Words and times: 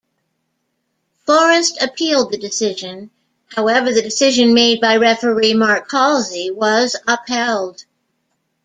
Forest 1.27 1.77
appealed 1.79 2.31
the 2.31 2.37
decision, 2.39 3.11
however 3.55 3.93
the 3.93 4.01
decision 4.01 4.55
made 4.55 4.81
by 4.81 4.97
referee 4.97 5.53
Mark 5.53 5.91
Halsey 5.91 6.49
was 6.49 6.95
upheld. 7.07 7.85